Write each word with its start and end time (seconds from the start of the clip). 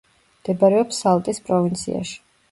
მდებარეობს 0.43 1.01
სალტის 1.03 1.39
პროვინციაში. 1.49 2.17